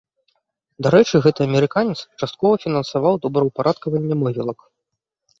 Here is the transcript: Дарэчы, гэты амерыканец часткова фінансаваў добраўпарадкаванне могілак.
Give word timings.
Дарэчы, 0.85 1.15
гэты 1.25 1.41
амерыканец 1.49 1.97
часткова 2.19 2.53
фінансаваў 2.63 3.13
добраўпарадкаванне 3.27 4.15
могілак. 4.23 4.59